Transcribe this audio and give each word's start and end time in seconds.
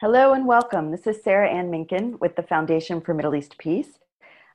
Hello 0.00 0.32
and 0.32 0.46
welcome. 0.46 0.92
This 0.92 1.08
is 1.08 1.24
Sarah 1.24 1.50
Ann 1.50 1.72
Minkin 1.72 2.20
with 2.20 2.36
the 2.36 2.44
Foundation 2.44 3.00
for 3.00 3.14
Middle 3.14 3.34
East 3.34 3.58
Peace. 3.58 3.98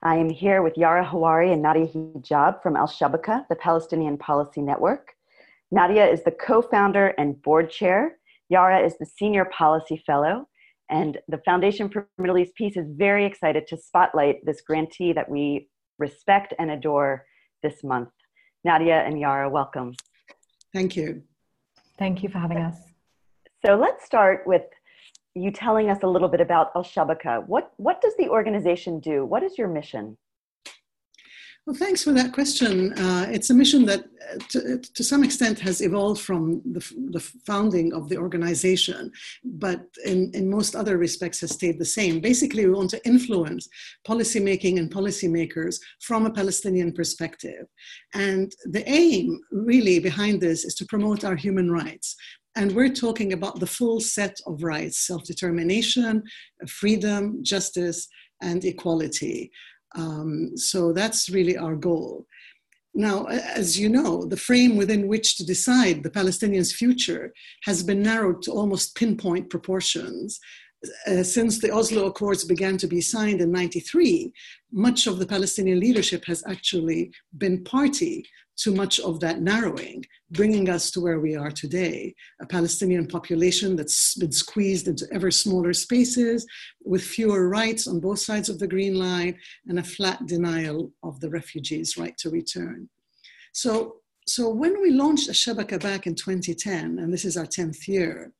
I 0.01 0.15
am 0.15 0.29
here 0.29 0.61
with 0.61 0.77
Yara 0.77 1.05
Hawari 1.05 1.51
and 1.51 1.61
Nadia 1.61 1.85
Hijab 1.85 2.63
from 2.63 2.77
Al 2.77 2.87
Shabaka, 2.87 3.45
the 3.49 3.57
Palestinian 3.57 4.17
Policy 4.17 4.61
Network. 4.61 5.09
Nadia 5.69 6.07
is 6.07 6.23
the 6.23 6.31
co 6.31 6.61
founder 6.61 7.07
and 7.17 7.41
board 7.41 7.69
chair. 7.69 8.19
Yara 8.47 8.79
is 8.79 8.97
the 8.97 9.05
senior 9.05 9.43
policy 9.43 10.01
fellow. 10.07 10.47
And 10.89 11.17
the 11.27 11.39
Foundation 11.39 11.89
for 11.89 12.07
Middle 12.17 12.37
East 12.37 12.55
Peace 12.55 12.77
is 12.77 12.87
very 12.89 13.25
excited 13.25 13.67
to 13.67 13.75
spotlight 13.75 14.45
this 14.45 14.61
grantee 14.61 15.11
that 15.11 15.27
we 15.27 15.67
respect 15.99 16.53
and 16.57 16.71
adore 16.71 17.25
this 17.61 17.83
month. 17.83 18.11
Nadia 18.63 19.01
and 19.01 19.19
Yara, 19.19 19.49
welcome. 19.49 19.93
Thank 20.71 20.95
you. 20.95 21.23
Thank 21.99 22.23
you 22.23 22.29
for 22.29 22.39
having 22.39 22.59
us. 22.59 22.77
So 23.65 23.75
let's 23.75 24.05
start 24.05 24.43
with 24.45 24.63
you 25.35 25.51
telling 25.51 25.89
us 25.89 25.99
a 26.03 26.07
little 26.07 26.27
bit 26.27 26.41
about 26.41 26.71
Al 26.75 26.83
Shabaka. 26.83 27.45
What, 27.47 27.73
what 27.77 28.01
does 28.01 28.13
the 28.17 28.29
organization 28.29 28.99
do? 28.99 29.25
What 29.25 29.43
is 29.43 29.57
your 29.57 29.67
mission? 29.67 30.17
Well, 31.65 31.75
thanks 31.77 32.03
for 32.03 32.11
that 32.11 32.33
question. 32.33 32.91
Uh, 32.91 33.25
it's 33.31 33.49
a 33.49 33.53
mission 33.53 33.85
that, 33.85 34.01
uh, 34.01 34.37
to, 34.49 34.79
to, 34.79 35.01
some 35.03 35.23
extent, 35.23 35.57
has 35.59 35.79
evolved 35.79 36.19
from 36.19 36.61
the, 36.65 36.85
the, 37.11 37.21
founding 37.21 37.93
of 37.93 38.09
the 38.09 38.17
organization, 38.17 39.09
but 39.45 39.85
in, 40.03 40.29
in 40.33 40.49
most 40.49 40.75
other 40.75 40.97
respects 40.97 41.39
has 41.39 41.51
stayed 41.51 41.79
the 41.79 41.85
same. 41.85 42.19
Basically, 42.19 42.65
we 42.65 42.73
want 42.73 42.89
to 42.89 43.05
influence 43.07 43.69
policymaking 44.05 44.77
and 44.77 44.91
policymakers 44.91 45.79
from 46.01 46.25
a 46.25 46.31
Palestinian 46.31 46.91
perspective. 46.91 47.65
And 48.13 48.51
the 48.65 48.83
aim, 48.89 49.39
really, 49.49 49.99
behind 49.99 50.41
this 50.41 50.65
is 50.65 50.75
to 50.75 50.85
promote 50.85 51.23
our 51.23 51.37
human 51.37 51.71
rights. 51.71 52.17
And 52.55 52.71
we're 52.73 52.93
talking 52.93 53.33
about 53.33 53.59
the 53.59 53.67
full 53.67 53.99
set 53.99 54.37
of 54.45 54.63
rights 54.63 54.99
self 54.99 55.23
determination, 55.23 56.23
freedom, 56.67 57.43
justice, 57.43 58.07
and 58.41 58.63
equality. 58.63 59.51
Um, 59.95 60.55
so 60.55 60.93
that's 60.93 61.29
really 61.29 61.57
our 61.57 61.75
goal. 61.75 62.25
Now, 62.95 63.25
as 63.25 63.79
you 63.79 63.89
know, 63.89 64.25
the 64.25 64.37
frame 64.37 64.75
within 64.75 65.07
which 65.07 65.37
to 65.37 65.45
decide 65.45 66.03
the 66.03 66.11
Palestinians' 66.11 66.73
future 66.73 67.33
has 67.63 67.81
been 67.81 68.03
narrowed 68.03 68.43
to 68.43 68.51
almost 68.51 68.95
pinpoint 68.95 69.49
proportions. 69.49 70.39
Uh, 71.07 71.23
since 71.23 71.59
the 71.59 71.73
Oslo 71.73 72.05
Accords 72.05 72.43
began 72.43 72.77
to 72.77 72.87
be 72.87 73.01
signed 73.01 73.41
in 73.41 73.51
93, 73.51 74.31
much 74.71 75.07
of 75.07 75.17
the 75.17 75.25
Palestinian 75.25 75.79
leadership 75.79 76.25
has 76.25 76.43
actually 76.47 77.11
been 77.37 77.63
party 77.63 78.25
to 78.57 78.73
much 78.73 78.99
of 78.99 79.19
that 79.19 79.41
narrowing, 79.41 80.05
bringing 80.31 80.69
us 80.69 80.91
to 80.91 81.01
where 81.01 81.19
we 81.19 81.35
are 81.35 81.51
today 81.51 82.13
a 82.41 82.45
Palestinian 82.45 83.07
population 83.07 83.75
that's 83.75 84.15
been 84.15 84.31
squeezed 84.31 84.87
into 84.87 85.07
ever 85.11 85.31
smaller 85.31 85.73
spaces 85.73 86.45
with 86.83 87.03
fewer 87.03 87.49
rights 87.49 87.87
on 87.87 87.99
both 87.99 88.19
sides 88.19 88.49
of 88.49 88.59
the 88.59 88.67
Green 88.67 88.95
Line 88.95 89.37
and 89.67 89.79
a 89.79 89.83
flat 89.83 90.25
denial 90.27 90.91
of 91.03 91.19
the 91.19 91.29
refugees' 91.29 91.97
right 91.97 92.17
to 92.17 92.29
return. 92.29 92.89
So, 93.53 93.97
so 94.27 94.49
when 94.49 94.81
we 94.81 94.91
launched 94.91 95.27
Al 95.27 95.33
Shabaka 95.33 95.81
back 95.81 96.07
in 96.07 96.15
2010, 96.15 96.99
and 96.99 97.13
this 97.13 97.25
is 97.25 97.37
our 97.37 97.45
10th 97.45 97.87
year, 97.87 98.31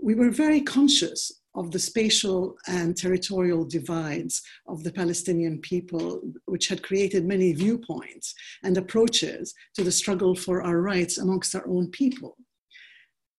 we 0.00 0.14
were 0.14 0.30
very 0.30 0.60
conscious 0.60 1.32
of 1.56 1.70
the 1.70 1.78
spatial 1.78 2.56
and 2.68 2.96
territorial 2.96 3.64
divides 3.64 4.42
of 4.68 4.84
the 4.84 4.92
Palestinian 4.92 5.58
people, 5.60 6.20
which 6.44 6.68
had 6.68 6.82
created 6.82 7.24
many 7.24 7.52
viewpoints 7.52 8.34
and 8.62 8.76
approaches 8.76 9.54
to 9.74 9.82
the 9.82 9.90
struggle 9.90 10.34
for 10.34 10.62
our 10.62 10.80
rights 10.80 11.18
amongst 11.18 11.54
our 11.54 11.66
own 11.66 11.90
people. 11.90 12.36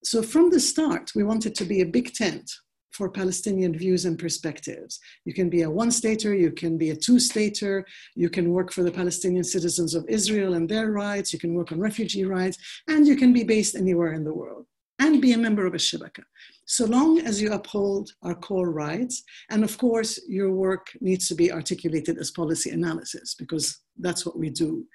So, 0.04 0.22
from 0.22 0.50
the 0.50 0.60
start, 0.60 1.12
we 1.16 1.23
wanted 1.23 1.54
to 1.56 1.66
be 1.66 1.82
a 1.82 1.86
big 1.86 2.14
tent 2.14 2.50
for 2.92 3.10
Palestinian 3.10 3.78
views 3.78 4.06
and 4.06 4.18
perspectives. 4.18 5.00
You 5.26 5.34
can 5.34 5.50
be 5.50 5.62
a 5.62 5.70
one 5.70 5.92
stater, 5.92 6.34
you 6.34 6.52
can 6.52 6.78
be 6.78 6.90
a 6.90 6.95
two 6.95 7.20
stater, 7.20 7.86
you 8.16 8.30
can 8.30 8.50
work 8.50 8.72
for 8.73 8.84
the 8.84 8.92
Palestinian 8.92 9.44
citizens 9.44 9.94
of 9.94 10.05
Israel 10.10 10.55
and 10.55 10.67
their 10.67 10.92
rights, 10.92 11.32
you 11.32 11.39
can 11.39 11.54
work 11.54 11.72
on 11.72 11.80
refugee 11.80 12.26
rights, 12.26 12.58
and 12.88 13.05
you 13.05 13.16
can 13.16 13.34
be 13.34 13.44
based 13.44 13.76
anywhere 13.76 14.14
in 14.14 14.23
the 14.23 14.34
world 14.34 14.66
and 14.99 15.22
be 15.22 15.34
a 15.34 15.38
member 15.38 15.66
of 15.67 15.73
Al 15.73 15.80
Shabaka. 15.80 16.23
So 16.70 16.86
long 16.86 17.20
as 17.20 17.42
you 17.42 17.54
uphold 17.54 18.11
our 18.23 18.36
core 18.36 18.72
rights, 18.72 19.23
and 19.50 19.64
of 19.64 19.78
course, 19.78 20.20
your 20.28 20.52
work 20.52 20.88
needs 21.00 21.30
to 21.30 21.36
be 21.36 21.50
articulated 21.50 22.17
as 22.17 22.32
policy 22.32 22.72
analysis 22.72 23.36
because 23.36 23.80
that's 24.00 24.26
what 24.26 24.38
we 24.38 24.50
do 24.50 24.86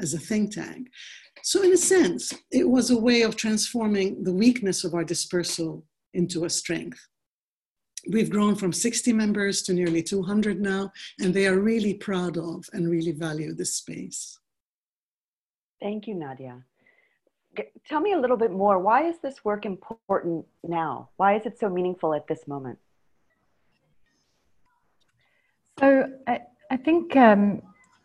as 0.00 0.14
a 0.14 0.20
think 0.20 0.54
tank. 0.54 0.86
So, 1.42 1.64
in 1.64 1.72
a 1.72 1.76
sense, 1.76 2.32
it 2.52 2.68
was 2.68 2.90
a 2.90 2.98
way 2.98 3.22
of 3.22 3.34
transforming 3.34 4.22
the 4.22 4.32
weakness 4.32 4.84
of 4.84 4.94
our 4.94 5.02
dispersal 5.02 5.84
into 6.14 6.44
a 6.44 6.50
strength. 6.50 7.00
We've 8.08 8.30
grown 8.30 8.54
from 8.54 8.72
60 8.72 9.12
members 9.12 9.62
to 9.62 9.72
nearly 9.72 10.04
200 10.04 10.60
now, 10.60 10.92
and 11.18 11.34
they 11.34 11.48
are 11.48 11.58
really 11.58 11.94
proud 11.94 12.38
of 12.38 12.64
and 12.72 12.88
really 12.88 13.10
value 13.10 13.52
this 13.52 13.74
space. 13.74 14.38
Thank 15.80 16.06
you, 16.06 16.14
Nadia 16.14 16.64
tell 17.88 18.00
me 18.00 18.12
a 18.12 18.18
little 18.18 18.36
bit 18.36 18.50
more. 18.50 18.78
Why 18.78 19.04
is 19.04 19.18
this 19.18 19.44
work 19.44 19.66
important 19.66 20.46
now? 20.62 21.10
Why 21.16 21.36
is 21.36 21.46
it 21.46 21.58
so 21.58 21.68
meaningful 21.68 22.14
at 22.14 22.26
this 22.26 22.46
moment? 22.46 22.78
So 25.78 26.10
I, 26.26 26.40
I 26.70 26.76
think 26.76 27.14
um, 27.16 27.62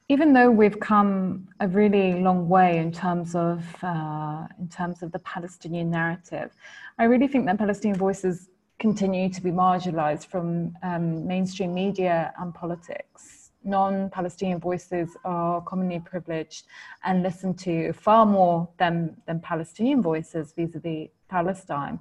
even 0.10 0.34
though 0.34 0.52
we've 0.52 0.80
come 0.80 1.48
a 1.60 1.68
really 1.68 2.22
long 2.22 2.50
way 2.50 2.80
in 2.80 2.92
terms 2.92 3.34
of 3.34 3.64
uh, 3.82 4.46
in 4.60 4.68
terms 4.68 5.04
of 5.04 5.12
the 5.12 5.20
Palestinian 5.20 5.90
narrative, 5.90 6.52
I 7.00 7.06
really 7.06 7.28
think 7.28 7.46
that 7.46 7.58
Palestinian 7.58 7.98
voices 7.98 8.50
continue 8.78 9.30
to 9.30 9.42
be 9.42 9.52
marginalized 9.52 10.26
from 10.26 10.76
um, 10.84 11.26
mainstream 11.28 11.74
media 11.74 12.34
and 12.40 12.54
politics 12.54 13.41
non-Palestinian 13.64 14.60
voices 14.60 15.16
are 15.24 15.62
commonly 15.62 16.00
privileged 16.00 16.66
and 17.04 17.24
listened 17.24 17.60
to 17.60 17.94
far 17.94 18.26
more 18.26 18.68
than, 18.78 19.16
than 19.28 19.40
Palestinian 19.40 20.02
voices 20.02 20.54
vis-a-vis 20.56 21.10
Palestine. 21.30 22.00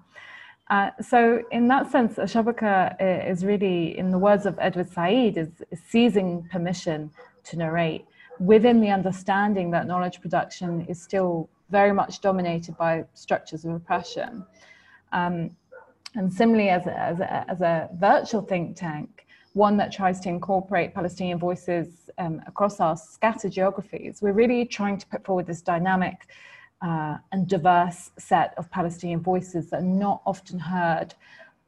Uh, 0.70 0.90
so 1.00 1.42
in 1.50 1.66
that 1.68 1.90
sense, 1.90 2.14
Shabaka 2.14 3.28
is 3.28 3.44
really, 3.44 3.98
in 3.98 4.10
the 4.10 4.18
words 4.18 4.46
of 4.46 4.56
Edward 4.60 4.88
Said, 4.88 5.36
is, 5.36 5.48
is, 5.70 5.80
seizing 5.88 6.46
permission 6.50 7.10
to 7.44 7.56
narrate 7.56 8.04
within 8.38 8.80
the 8.80 8.88
understanding 8.88 9.70
that 9.72 9.86
knowledge 9.86 10.20
production 10.20 10.86
is 10.86 11.02
still 11.02 11.48
very 11.70 11.92
much 11.92 12.20
dominated 12.20 12.76
by 12.76 13.04
structures 13.14 13.64
of 13.64 13.74
oppression. 13.74 14.44
Um, 15.12 15.50
and 16.14 16.32
similarly, 16.32 16.70
as 16.70 16.86
a, 16.86 16.98
as, 16.98 17.20
a, 17.20 17.50
as 17.50 17.60
a 17.60 17.88
virtual 17.94 18.42
think 18.42 18.76
tank, 18.76 19.26
one 19.54 19.76
that 19.76 19.90
tries 19.92 20.20
to 20.20 20.28
incorporate 20.28 20.94
Palestinian 20.94 21.38
voices 21.38 22.08
um, 22.18 22.40
across 22.46 22.80
our 22.80 22.96
scattered 22.96 23.52
geographies. 23.52 24.20
We're 24.22 24.32
really 24.32 24.64
trying 24.64 24.98
to 24.98 25.06
put 25.06 25.24
forward 25.24 25.46
this 25.46 25.60
dynamic 25.60 26.26
uh, 26.82 27.16
and 27.32 27.48
diverse 27.48 28.10
set 28.18 28.54
of 28.56 28.70
Palestinian 28.70 29.20
voices 29.20 29.70
that 29.70 29.80
are 29.80 29.82
not 29.82 30.22
often 30.24 30.58
heard 30.58 31.14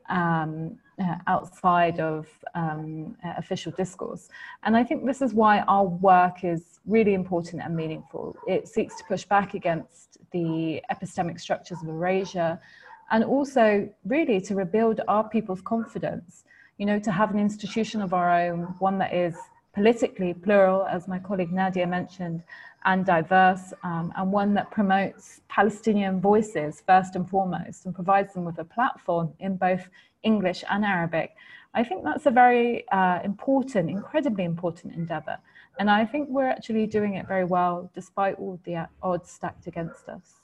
um, 0.09 0.78
uh, 1.03 1.16
outside 1.26 2.00
of 2.00 2.28
um, 2.54 3.16
uh, 3.25 3.34
official 3.37 3.72
discourse. 3.72 4.28
And 4.62 4.76
I 4.76 4.84
think 4.84 5.04
this 5.04 5.22
is 5.22 5.34
why 5.34 5.60
our 5.60 5.84
work 5.84 6.44
is 6.44 6.81
really 6.87 7.14
important 7.14 7.62
and 7.62 7.75
meaningful. 7.75 8.37
It 8.47 8.69
seeks 8.69 8.97
to 8.99 9.04
push 9.04 9.25
back 9.25 9.54
against 9.54 10.19
the 10.32 10.81
epistemic 10.91 11.41
structures 11.41 11.78
of 11.82 11.88
erasure 11.88 12.60
and 13.12 13.22
also 13.22 13.88
really 14.04 14.40
to 14.40 14.54
rebuild 14.56 15.00
our 15.06 15.28
people's 15.28 15.62
confidence 15.62 16.44
you 16.82 16.86
know, 16.86 16.98
to 16.98 17.12
have 17.12 17.30
an 17.30 17.38
institution 17.38 18.02
of 18.02 18.12
our 18.12 18.30
own, 18.42 18.62
one 18.80 18.98
that 18.98 19.14
is 19.14 19.36
politically 19.72 20.34
plural, 20.34 20.84
as 20.86 21.06
my 21.06 21.18
colleague 21.18 21.52
Nadia 21.52 21.86
mentioned, 21.86 22.42
and 22.84 23.06
diverse, 23.06 23.72
um, 23.84 24.12
and 24.16 24.32
one 24.32 24.52
that 24.54 24.68
promotes 24.72 25.42
Palestinian 25.48 26.20
voices 26.20 26.82
first 26.84 27.14
and 27.14 27.30
foremost 27.30 27.86
and 27.86 27.94
provides 27.94 28.34
them 28.34 28.44
with 28.44 28.58
a 28.58 28.64
platform 28.64 29.32
in 29.38 29.56
both 29.56 29.88
English 30.25 30.64
and 30.69 30.84
Arabic. 30.84 31.37
I 31.72 31.84
think 31.84 32.02
that's 32.02 32.26
a 32.26 32.32
very 32.32 32.88
uh, 32.90 33.20
important, 33.22 33.88
incredibly 33.88 34.44
important 34.44 34.94
endeavor. 34.94 35.38
And 35.78 35.88
I 35.88 36.04
think 36.04 36.28
we're 36.28 36.48
actually 36.48 36.87
doing 36.87 37.14
it 37.14 37.28
very 37.28 37.44
well 37.44 37.90
despite 37.94 38.34
all 38.40 38.58
the 38.64 38.88
odds 39.02 39.31
stacked 39.31 39.69
against 39.69 40.08
us. 40.08 40.41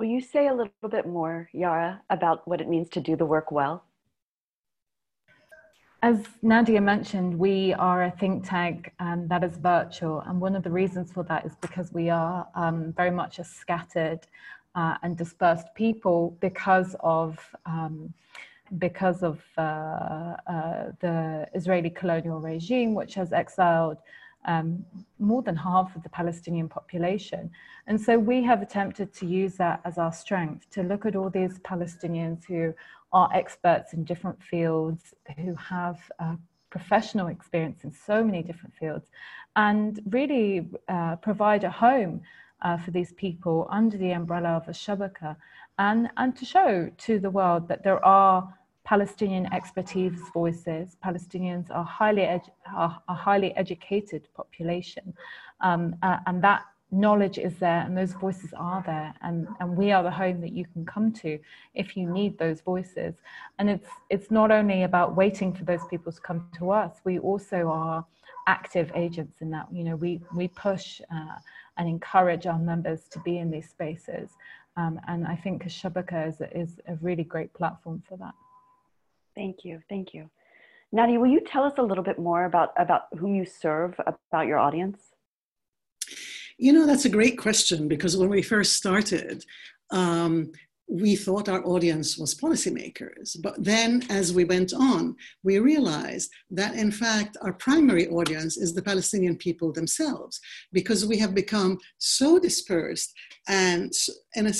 Will 0.00 0.06
you 0.06 0.22
say 0.22 0.46
a 0.46 0.54
little 0.54 0.88
bit 0.90 1.06
more, 1.06 1.50
Yara, 1.52 2.00
about 2.08 2.48
what 2.48 2.62
it 2.62 2.70
means 2.70 2.88
to 2.88 3.02
do 3.02 3.16
the 3.16 3.26
work 3.26 3.52
well? 3.52 3.84
As 6.02 6.24
Nadia 6.40 6.80
mentioned, 6.80 7.38
we 7.38 7.74
are 7.74 8.04
a 8.04 8.10
think 8.10 8.48
tank 8.48 8.94
um, 8.98 9.28
that 9.28 9.44
is 9.44 9.58
virtual, 9.58 10.20
and 10.20 10.40
one 10.40 10.56
of 10.56 10.62
the 10.62 10.70
reasons 10.70 11.12
for 11.12 11.22
that 11.24 11.44
is 11.44 11.54
because 11.60 11.92
we 11.92 12.08
are 12.08 12.48
um, 12.54 12.94
very 12.96 13.10
much 13.10 13.40
a 13.40 13.44
scattered 13.44 14.20
uh, 14.74 14.94
and 15.02 15.18
dispersed 15.18 15.66
people 15.74 16.34
because 16.40 16.96
of 17.00 17.38
um, 17.66 18.14
because 18.78 19.22
of 19.22 19.42
uh, 19.58 19.60
uh, 19.60 20.92
the 21.00 21.46
Israeli 21.52 21.90
colonial 21.90 22.40
regime, 22.40 22.94
which 22.94 23.12
has 23.16 23.34
exiled 23.34 23.98
um, 24.46 24.84
more 25.18 25.42
than 25.42 25.56
half 25.56 25.94
of 25.96 26.02
the 26.02 26.08
Palestinian 26.08 26.68
population. 26.68 27.50
And 27.86 28.00
so 28.00 28.18
we 28.18 28.42
have 28.44 28.62
attempted 28.62 29.12
to 29.14 29.26
use 29.26 29.56
that 29.56 29.80
as 29.84 29.98
our 29.98 30.12
strength 30.12 30.70
to 30.70 30.82
look 30.82 31.06
at 31.06 31.16
all 31.16 31.30
these 31.30 31.58
Palestinians 31.60 32.44
who 32.46 32.74
are 33.12 33.28
experts 33.34 33.92
in 33.92 34.04
different 34.04 34.42
fields, 34.42 35.14
who 35.36 35.54
have 35.54 35.98
uh, 36.18 36.36
professional 36.70 37.26
experience 37.26 37.84
in 37.84 37.92
so 37.92 38.22
many 38.24 38.42
different 38.42 38.74
fields, 38.74 39.10
and 39.56 40.00
really 40.06 40.68
uh, 40.88 41.16
provide 41.16 41.64
a 41.64 41.70
home 41.70 42.20
uh, 42.62 42.76
for 42.76 42.90
these 42.90 43.12
people 43.14 43.66
under 43.70 43.96
the 43.96 44.12
umbrella 44.12 44.50
of 44.50 44.68
Al 44.68 44.74
Shabaka 44.74 45.36
and, 45.78 46.10
and 46.16 46.36
to 46.36 46.44
show 46.44 46.90
to 46.98 47.18
the 47.18 47.30
world 47.30 47.66
that 47.68 47.82
there 47.82 48.04
are 48.04 48.54
Palestinian 48.90 49.46
expertise 49.52 50.18
voices. 50.34 50.96
Palestinians 51.04 51.70
are 51.70 51.84
highly, 51.84 52.24
are 52.74 53.00
a 53.08 53.14
highly 53.14 53.54
educated 53.56 54.26
population, 54.34 55.14
um, 55.60 55.94
uh, 56.02 56.16
and 56.26 56.42
that 56.42 56.62
knowledge 56.90 57.38
is 57.38 57.54
there 57.58 57.82
and 57.82 57.96
those 57.96 58.14
voices 58.14 58.52
are 58.56 58.82
there. 58.84 59.14
And, 59.22 59.46
and 59.60 59.76
we 59.76 59.92
are 59.92 60.02
the 60.02 60.10
home 60.10 60.40
that 60.40 60.52
you 60.52 60.64
can 60.72 60.84
come 60.84 61.12
to 61.22 61.38
if 61.72 61.96
you 61.96 62.10
need 62.10 62.36
those 62.36 62.62
voices. 62.62 63.14
And 63.60 63.70
it's 63.70 63.90
it's 64.08 64.28
not 64.32 64.50
only 64.50 64.82
about 64.82 65.14
waiting 65.14 65.54
for 65.54 65.62
those 65.62 65.84
people 65.88 66.10
to 66.10 66.20
come 66.20 66.48
to 66.58 66.72
us 66.72 66.92
we 67.04 67.20
also 67.20 67.68
are 67.68 68.04
active 68.48 68.90
agents 68.96 69.36
in 69.40 69.50
that. 69.50 69.66
You 69.72 69.84
know 69.84 69.94
we 69.94 70.20
we 70.34 70.48
push 70.48 71.00
uh, 71.14 71.36
and 71.76 71.88
encourage 71.88 72.44
our 72.46 72.58
members 72.58 73.02
to 73.12 73.20
be 73.20 73.38
in 73.38 73.52
these 73.52 73.68
spaces. 73.70 74.30
Um, 74.76 75.00
and 75.08 75.26
i 75.26 75.34
think 75.34 75.64
shabaka 75.64 76.28
is, 76.30 76.36
is 76.62 76.80
a 76.86 76.94
really 77.06 77.24
great 77.24 77.52
platform 77.52 78.02
for 78.08 78.16
that 78.18 78.34
Thank 79.34 79.64
you. 79.64 79.80
Thank 79.88 80.14
you. 80.14 80.30
Nadia, 80.92 81.20
will 81.20 81.28
you 81.28 81.40
tell 81.40 81.64
us 81.64 81.74
a 81.78 81.82
little 81.82 82.02
bit 82.02 82.18
more 82.18 82.44
about, 82.44 82.70
about 82.76 83.02
whom 83.18 83.34
you 83.34 83.44
serve, 83.44 83.94
about 84.06 84.46
your 84.46 84.58
audience? 84.58 84.98
You 86.58 86.72
know, 86.72 86.86
that's 86.86 87.04
a 87.04 87.10
great 87.10 87.38
question 87.38 87.88
because 87.88 88.16
when 88.16 88.28
we 88.28 88.42
first 88.42 88.74
started, 88.74 89.44
um, 89.90 90.52
we 90.90 91.14
thought 91.14 91.48
our 91.48 91.64
audience 91.64 92.18
was 92.18 92.34
policymakers. 92.34 93.36
But 93.40 93.62
then 93.62 94.02
as 94.10 94.32
we 94.32 94.44
went 94.44 94.72
on, 94.74 95.14
we 95.44 95.60
realized 95.60 96.30
that 96.50 96.74
in 96.74 96.90
fact 96.90 97.36
our 97.42 97.52
primary 97.52 98.08
audience 98.08 98.56
is 98.56 98.74
the 98.74 98.82
Palestinian 98.82 99.36
people 99.36 99.72
themselves 99.72 100.40
because 100.72 101.06
we 101.06 101.16
have 101.18 101.32
become 101.32 101.78
so 101.98 102.40
dispersed 102.40 103.14
and, 103.48 103.92
and 104.34 104.52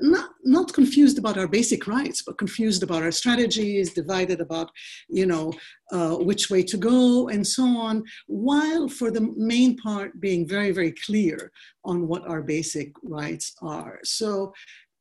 not, 0.00 0.30
not 0.44 0.72
confused 0.72 1.18
about 1.18 1.36
our 1.36 1.48
basic 1.48 1.86
rights, 1.86 2.22
but 2.26 2.38
confused 2.38 2.82
about 2.82 3.02
our 3.02 3.12
strategies, 3.12 3.92
divided 3.92 4.40
about, 4.40 4.70
you 5.10 5.26
know, 5.26 5.52
uh, 5.92 6.16
which 6.16 6.48
way 6.48 6.62
to 6.62 6.78
go 6.78 7.28
and 7.28 7.46
so 7.46 7.64
on, 7.64 8.02
while 8.28 8.88
for 8.88 9.10
the 9.10 9.32
main 9.36 9.76
part 9.76 10.18
being 10.20 10.48
very, 10.48 10.70
very 10.70 10.92
clear 10.92 11.52
on 11.84 12.08
what 12.08 12.26
our 12.26 12.42
basic 12.42 12.92
rights 13.02 13.54
are. 13.60 13.98
So 14.04 14.54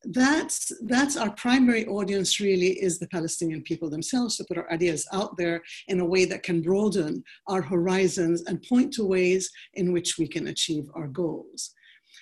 that's 0.05 0.71
that's 0.85 1.17
our 1.17 1.31
primary 1.31 1.85
audience 1.87 2.39
really 2.39 2.71
is 2.81 2.99
the 2.99 3.07
palestinian 3.07 3.61
people 3.63 3.89
themselves 3.89 4.37
to 4.37 4.45
put 4.45 4.57
our 4.57 4.71
ideas 4.71 5.05
out 5.11 5.35
there 5.35 5.61
in 5.89 5.99
a 5.99 6.05
way 6.05 6.23
that 6.23 6.41
can 6.41 6.61
broaden 6.61 7.21
our 7.47 7.61
horizons 7.61 8.43
and 8.47 8.63
point 8.63 8.93
to 8.93 9.03
ways 9.03 9.49
in 9.73 9.91
which 9.91 10.17
we 10.17 10.27
can 10.27 10.47
achieve 10.47 10.85
our 10.95 11.07
goals 11.07 11.73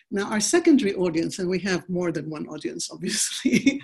now, 0.09 0.31
our 0.31 0.39
secondary 0.39 0.95
audience, 0.95 1.39
and 1.39 1.49
we 1.49 1.59
have 1.59 1.87
more 1.89 2.13
than 2.13 2.29
one 2.29 2.47
audience, 2.47 2.89
obviously, 2.91 3.81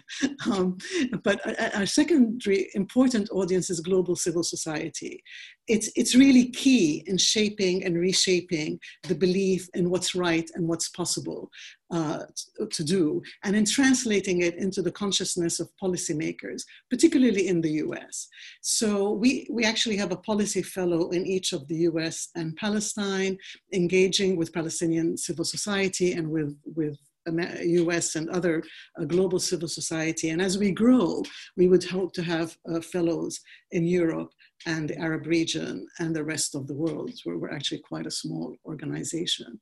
um, 0.49 0.77
but 1.23 1.41
our 1.75 1.85
secondary 1.85 2.69
important 2.75 3.29
audience 3.31 3.69
is 3.69 3.79
global 3.81 4.15
civil 4.15 4.43
society. 4.43 5.21
It's, 5.67 5.89
it's 5.95 6.15
really 6.15 6.49
key 6.49 7.03
in 7.07 7.17
shaping 7.17 7.85
and 7.85 7.97
reshaping 7.97 8.79
the 9.03 9.15
belief 9.15 9.69
in 9.73 9.89
what's 9.89 10.13
right 10.13 10.49
and 10.55 10.67
what's 10.67 10.89
possible 10.89 11.49
uh, 11.91 12.23
to 12.71 12.83
do, 12.83 13.21
and 13.43 13.55
in 13.55 13.65
translating 13.65 14.41
it 14.41 14.55
into 14.55 14.81
the 14.81 14.91
consciousness 14.91 15.59
of 15.59 15.69
policymakers, 15.81 16.63
particularly 16.89 17.47
in 17.47 17.61
the 17.61 17.71
US. 17.85 18.27
So 18.61 19.11
we, 19.11 19.47
we 19.49 19.63
actually 19.63 19.97
have 19.97 20.11
a 20.11 20.17
policy 20.17 20.63
fellow 20.63 21.09
in 21.09 21.25
each 21.25 21.53
of 21.53 21.67
the 21.67 21.75
US 21.89 22.29
and 22.35 22.55
Palestine, 22.55 23.37
engaging 23.73 24.35
with 24.35 24.53
Palestinian 24.53 25.17
civil 25.17 25.45
society 25.45 26.13
and 26.13 26.29
with, 26.29 26.57
with 26.75 26.97
US 27.27 28.15
and 28.15 28.29
other 28.29 28.63
uh, 28.99 29.05
global 29.05 29.39
civil 29.39 29.67
society. 29.67 30.29
And 30.29 30.41
as 30.41 30.57
we 30.57 30.71
grow, 30.71 31.23
we 31.57 31.67
would 31.67 31.83
hope 31.83 32.13
to 32.13 32.23
have 32.23 32.57
uh, 32.69 32.81
fellows 32.81 33.39
in 33.71 33.85
Europe 33.85 34.31
and 34.65 34.89
the 34.89 34.97
Arab 34.97 35.25
region 35.27 35.87
and 35.99 36.15
the 36.15 36.23
rest 36.23 36.55
of 36.55 36.67
the 36.67 36.73
world, 36.73 37.11
where 37.23 37.37
we're 37.37 37.51
actually 37.51 37.79
quite 37.79 38.07
a 38.07 38.11
small 38.11 38.55
organization. 38.65 39.59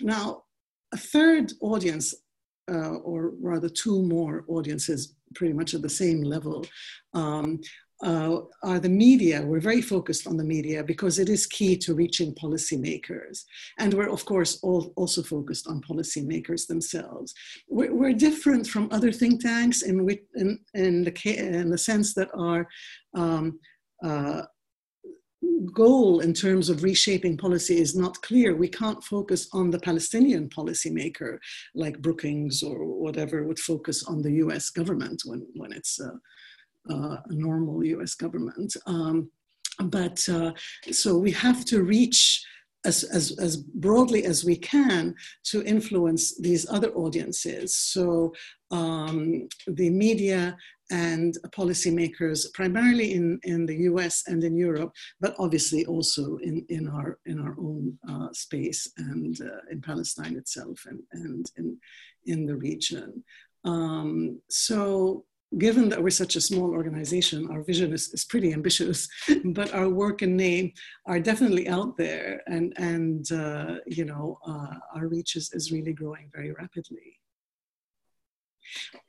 Now, 0.00 0.44
a 0.92 0.96
third 0.96 1.52
audience, 1.60 2.14
uh, 2.70 2.96
or 3.08 3.32
rather 3.40 3.68
two 3.68 4.02
more 4.02 4.44
audiences, 4.48 5.14
pretty 5.34 5.54
much 5.54 5.74
at 5.74 5.82
the 5.82 5.88
same 5.88 6.22
level, 6.22 6.64
um, 7.14 7.60
uh, 8.02 8.40
are 8.62 8.80
the 8.80 8.88
media. 8.88 9.42
We're 9.42 9.60
very 9.60 9.80
focused 9.80 10.26
on 10.26 10.36
the 10.36 10.44
media 10.44 10.82
because 10.82 11.18
it 11.18 11.28
is 11.28 11.46
key 11.46 11.76
to 11.78 11.94
reaching 11.94 12.34
policymakers. 12.34 13.44
And 13.78 13.94
we're, 13.94 14.10
of 14.10 14.24
course, 14.24 14.58
all, 14.62 14.92
also 14.96 15.22
focused 15.22 15.66
on 15.68 15.80
policymakers 15.80 16.66
themselves. 16.66 17.34
We're, 17.68 17.94
we're 17.94 18.12
different 18.12 18.66
from 18.66 18.88
other 18.90 19.12
think 19.12 19.42
tanks 19.42 19.82
in, 19.82 20.04
which, 20.04 20.22
in, 20.34 20.58
in, 20.74 21.04
the, 21.04 21.12
in 21.36 21.70
the 21.70 21.78
sense 21.78 22.14
that 22.14 22.30
our 22.34 22.68
um, 23.14 23.58
uh, 24.04 24.42
goal 25.72 26.20
in 26.20 26.32
terms 26.32 26.68
of 26.68 26.82
reshaping 26.82 27.36
policy 27.36 27.78
is 27.78 27.96
not 27.96 28.20
clear. 28.22 28.54
We 28.54 28.68
can't 28.68 29.02
focus 29.02 29.48
on 29.52 29.70
the 29.70 29.78
Palestinian 29.78 30.48
policymaker 30.48 31.38
like 31.74 32.02
Brookings 32.02 32.62
or 32.62 32.84
whatever 32.84 33.44
would 33.44 33.58
focus 33.58 34.04
on 34.04 34.22
the 34.22 34.32
US 34.44 34.70
government 34.70 35.22
when, 35.24 35.46
when 35.54 35.72
it's 35.72 36.00
a, 36.00 36.12
a 36.92 37.22
normal 37.28 37.84
US 37.84 38.14
government. 38.14 38.76
Um, 38.86 39.30
but 39.84 40.26
uh, 40.28 40.52
so 40.92 41.18
we 41.18 41.32
have 41.32 41.64
to 41.66 41.82
reach 41.82 42.44
as, 42.84 43.02
as, 43.04 43.36
as 43.38 43.56
broadly 43.56 44.24
as 44.24 44.44
we 44.44 44.56
can 44.56 45.14
to 45.44 45.64
influence 45.64 46.36
these 46.38 46.68
other 46.68 46.92
audiences. 46.92 47.74
So 47.74 48.34
um, 48.70 49.48
the 49.66 49.90
media 49.90 50.56
and 50.90 51.36
policymakers, 51.50 52.52
primarily 52.52 53.14
in, 53.14 53.38
in 53.44 53.66
the 53.66 53.76
US 53.90 54.24
and 54.26 54.44
in 54.44 54.56
Europe, 54.56 54.92
but 55.20 55.34
obviously 55.38 55.84
also 55.86 56.36
in, 56.36 56.64
in, 56.68 56.88
our, 56.88 57.18
in 57.26 57.40
our 57.40 57.56
own 57.58 57.98
uh, 58.08 58.28
space 58.32 58.90
and 58.98 59.40
uh, 59.40 59.60
in 59.70 59.80
Palestine 59.80 60.36
itself 60.36 60.84
and, 60.86 61.00
and 61.12 61.50
in, 61.56 61.78
in 62.26 62.46
the 62.46 62.56
region. 62.56 63.24
Um, 63.64 64.40
so 64.50 65.24
given 65.58 65.88
that 65.88 66.02
we're 66.02 66.10
such 66.10 66.36
a 66.36 66.40
small 66.40 66.70
organization, 66.70 67.48
our 67.50 67.62
vision 67.62 67.92
is, 67.92 68.12
is 68.12 68.24
pretty 68.24 68.52
ambitious, 68.52 69.08
but 69.44 69.72
our 69.72 69.88
work 69.88 70.22
and 70.22 70.36
name 70.36 70.72
are 71.06 71.20
definitely 71.20 71.68
out 71.68 71.96
there, 71.96 72.42
and 72.46 72.72
and 72.76 73.30
uh, 73.32 73.76
you 73.86 74.04
know 74.04 74.38
uh, 74.46 74.74
our 74.94 75.08
reach 75.08 75.36
is, 75.36 75.52
is 75.52 75.72
really 75.72 75.92
growing 75.92 76.30
very 76.34 76.52
rapidly. 76.52 77.20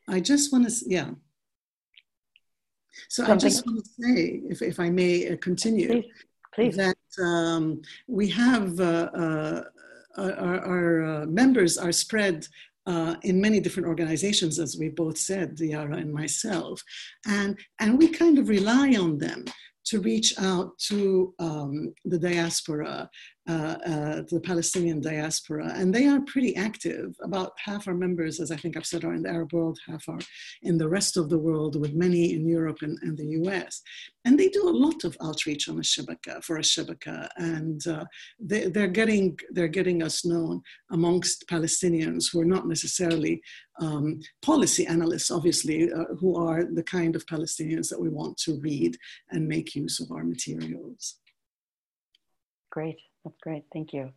I 0.07 0.19
just 0.19 0.51
want 0.51 0.69
to, 0.69 0.75
yeah. 0.87 1.11
So 3.09 3.23
Something. 3.23 3.33
I 3.33 3.49
just 3.49 3.65
want 3.65 3.83
to 3.83 3.89
say, 3.99 4.41
if 4.49 4.61
if 4.61 4.79
I 4.79 4.89
may 4.89 5.29
uh, 5.29 5.37
continue, 5.37 5.87
please, 5.87 6.05
please. 6.53 6.77
that 6.77 6.97
um, 7.23 7.81
we 8.07 8.27
have. 8.29 8.79
Uh, 8.79 9.09
uh, 9.15 9.61
our, 10.17 10.59
our 10.65 11.03
uh, 11.03 11.25
members 11.25 11.77
are 11.77 11.91
spread 11.91 12.47
uh, 12.85 13.15
in 13.23 13.41
many 13.41 13.59
different 13.59 13.87
organizations, 13.87 14.59
as 14.59 14.77
we 14.77 14.89
both 14.89 15.17
said, 15.17 15.57
Diara 15.57 15.97
and 15.97 16.13
myself, 16.13 16.81
and 17.27 17.57
and 17.79 17.97
we 17.97 18.07
kind 18.07 18.37
of 18.37 18.49
rely 18.49 18.95
on 18.95 19.17
them 19.17 19.45
to 19.85 19.99
reach 19.99 20.33
out 20.39 20.77
to 20.79 21.33
um, 21.39 21.93
the 22.05 22.17
diaspora 22.17 23.09
uh, 23.47 23.77
uh, 23.85 24.21
the 24.31 24.41
Palestinian 24.43 24.99
diaspora, 24.99 25.71
and 25.75 25.93
they 25.93 26.07
are 26.07 26.19
pretty 26.21 26.55
active. 26.55 27.15
About 27.21 27.51
half 27.63 27.87
our 27.87 27.93
members, 27.93 28.39
as 28.39 28.49
I 28.49 28.55
think 28.55 28.75
I've 28.75 28.87
said, 28.87 29.03
are 29.03 29.13
in 29.13 29.21
the 29.21 29.29
Arab 29.29 29.53
world, 29.53 29.77
half 29.85 30.09
are 30.09 30.19
in 30.63 30.79
the 30.79 30.89
rest 30.89 31.15
of 31.15 31.29
the 31.29 31.37
world, 31.37 31.79
with 31.79 31.93
many 31.93 32.33
in 32.33 32.47
Europe 32.47 32.79
and, 32.81 32.97
and 33.03 33.15
the 33.15 33.27
US. 33.41 33.83
And 34.25 34.39
they 34.39 34.49
do 34.49 34.67
a 34.67 34.79
lot 34.85 35.03
of 35.03 35.15
outreach 35.21 35.69
on 35.69 35.75
Al-Shabaka, 35.75 36.43
for 36.43 36.57
Al-Shabaka, 36.57 37.29
and 37.37 37.85
uh, 37.85 38.05
they, 38.39 38.63
are 38.63 38.87
getting, 38.87 39.37
they're 39.51 39.67
getting 39.67 40.01
us 40.01 40.25
known 40.25 40.63
amongst 40.89 41.47
Palestinians 41.47 42.31
who 42.31 42.41
are 42.41 42.45
not 42.45 42.67
necessarily 42.67 43.43
um, 43.79 44.21
policy 44.41 44.87
analysts, 44.87 45.29
obviously, 45.29 45.91
uh, 45.91 46.15
who 46.19 46.35
are 46.35 46.63
the 46.63 46.83
kind 46.83 47.15
of 47.15 47.27
Palestinians 47.27 47.89
that 47.89 48.01
we 48.01 48.09
want 48.09 48.37
to 48.37 48.59
read 48.59 48.97
and 49.29 49.47
make 49.47 49.75
use 49.75 49.99
of 49.99 50.11
our 50.11 50.23
materials. 50.23 51.17
Great. 52.71 52.97
That's 53.25 53.37
great. 53.41 53.65
Thank 53.73 53.91
you. 53.91 54.11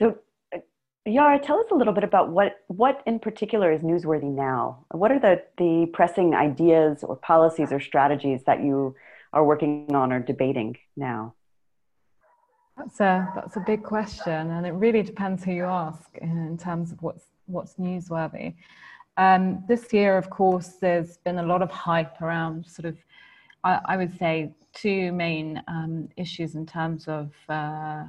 So, 0.00 0.18
uh, 0.52 0.58
Yara, 1.06 1.38
tell 1.38 1.60
us 1.60 1.66
a 1.70 1.74
little 1.74 1.92
bit 1.92 2.04
about 2.04 2.30
what, 2.30 2.60
what 2.66 3.02
in 3.06 3.20
particular 3.20 3.70
is 3.70 3.82
newsworthy 3.82 4.34
now. 4.34 4.86
What 4.90 5.12
are 5.12 5.20
the, 5.20 5.42
the 5.58 5.86
pressing 5.92 6.34
ideas 6.34 7.04
or 7.04 7.14
policies 7.16 7.70
or 7.70 7.78
strategies 7.78 8.42
that 8.44 8.64
you 8.64 8.96
are 9.32 9.44
working 9.44 9.94
on 9.94 10.12
or 10.12 10.18
debating 10.18 10.78
now? 10.96 11.34
That's 12.76 13.00
a 13.00 13.30
that's 13.34 13.56
a 13.56 13.60
big 13.60 13.82
question, 13.82 14.32
and 14.32 14.66
it 14.66 14.70
really 14.72 15.02
depends 15.02 15.44
who 15.44 15.52
you 15.52 15.64
ask 15.64 16.16
in 16.16 16.56
terms 16.56 16.92
of 16.92 17.02
what's 17.02 17.24
what's 17.44 17.74
newsworthy. 17.74 18.54
Um, 19.18 19.64
this 19.68 19.92
year, 19.92 20.16
of 20.16 20.30
course, 20.30 20.76
there's 20.80 21.18
been 21.18 21.38
a 21.38 21.42
lot 21.42 21.60
of 21.60 21.70
hype 21.70 22.22
around 22.22 22.66
sort 22.66 22.86
of, 22.86 22.96
I, 23.64 23.80
I 23.84 23.96
would 23.98 24.16
say, 24.18 24.54
two 24.72 25.12
main 25.12 25.62
um, 25.68 26.08
issues 26.16 26.54
in 26.54 26.64
terms 26.64 27.06
of 27.06 27.32
uh, 27.50 28.04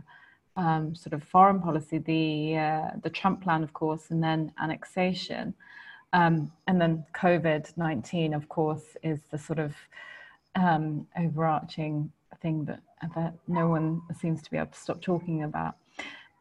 um, 0.56 0.96
sort 0.96 1.14
of 1.14 1.24
foreign 1.24 1.60
policy: 1.60 1.98
the 1.98 2.58
uh, 2.58 2.90
the 3.04 3.10
Trump 3.10 3.42
plan, 3.42 3.64
of 3.64 3.74
course, 3.74 4.12
and 4.12 4.24
then 4.24 4.52
annexation, 4.62 5.54
um, 6.14 6.52
and 6.68 6.80
then 6.82 7.06
COVID 7.16 7.78
nineteen, 7.78 8.34
of 8.34 8.48
course, 8.50 8.98
is 9.04 9.20
the 9.32 9.38
sort 9.38 9.60
of 9.60 9.76
um, 10.56 11.08
overarching 11.18 12.12
thing 12.42 12.66
that 12.66 12.82
that 13.16 13.34
no 13.48 13.68
one 13.68 14.02
seems 14.20 14.42
to 14.42 14.52
be 14.52 14.58
able 14.58 14.68
to 14.68 14.80
stop 14.80 15.02
talking 15.02 15.44
about. 15.44 15.76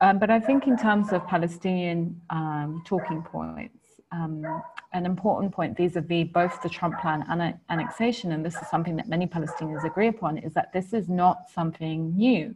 Um, 0.02 0.18
but 0.18 0.30
I 0.30 0.40
think 0.40 0.66
in 0.66 0.76
terms 0.78 1.12
of 1.12 1.26
Palestinian 1.26 2.20
um, 2.30 2.82
talking 2.86 3.22
points, 3.22 3.76
um, 4.12 4.62
an 4.92 5.04
important 5.04 5.52
point 5.52 5.76
vis-a-vis 5.76 6.26
both 6.32 6.60
the 6.62 6.68
Trump 6.68 6.98
plan 7.00 7.24
and 7.28 7.54
annexation, 7.68 8.32
and 8.32 8.44
this 8.44 8.56
is 8.56 8.68
something 8.68 8.96
that 8.96 9.08
many 9.08 9.26
Palestinians 9.26 9.84
agree 9.84 10.08
upon, 10.08 10.38
is 10.38 10.54
that 10.54 10.72
this 10.72 10.92
is 10.94 11.08
not 11.08 11.50
something 11.50 12.16
new. 12.16 12.54